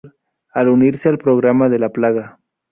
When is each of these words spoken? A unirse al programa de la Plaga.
A 0.55 0.63
unirse 0.63 1.09
al 1.09 1.19
programa 1.19 1.69
de 1.69 1.77
la 1.77 1.89
Plaga. 1.89 2.39